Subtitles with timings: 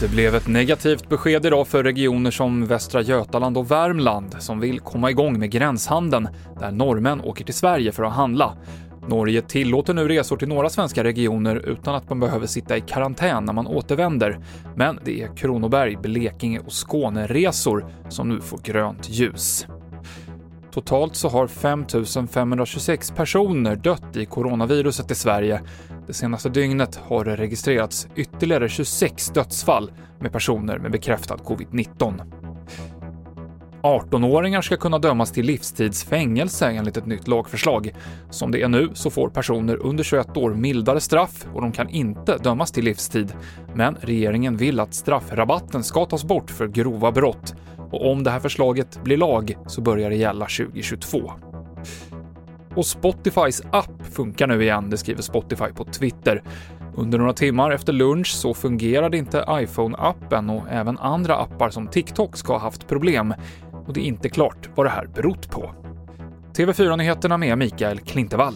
[0.00, 4.80] Det blev ett negativt besked idag för regioner som Västra Götaland och Värmland som vill
[4.80, 6.28] komma igång med gränshandeln
[6.60, 8.56] där norrmän åker till Sverige för att handla.
[9.08, 13.44] Norge tillåter nu resor till några svenska regioner utan att man behöver sitta i karantän
[13.44, 14.38] när man återvänder.
[14.76, 19.66] Men det är Kronoberg, Blekinge och Skåne-resor som nu får grönt ljus.
[20.78, 21.84] Totalt så har 5
[22.28, 25.60] 526 personer dött i coronaviruset i Sverige.
[26.06, 32.20] Det senaste dygnet har det registrerats ytterligare 26 dödsfall med personer med bekräftad covid-19.
[33.82, 37.94] 18-åringar ska kunna dömas till livstidsfängelse enligt ett nytt lagförslag.
[38.30, 41.88] Som det är nu så får personer under 21 år mildare straff och de kan
[41.88, 43.32] inte dömas till livstid.
[43.74, 47.54] Men regeringen vill att straffrabatten ska tas bort för grova brott
[47.90, 51.32] och om det här förslaget blir lag så börjar det gälla 2022.
[52.74, 56.42] Och Spotifys app funkar nu igen, det skriver Spotify på Twitter.
[56.96, 62.36] Under några timmar efter lunch så fungerade inte iPhone-appen och även andra appar som TikTok
[62.36, 63.34] ska ha haft problem.
[63.86, 65.74] Och det är inte klart vad det här berott på.
[66.56, 68.54] TV4-nyheterna med Mikael Klintevall.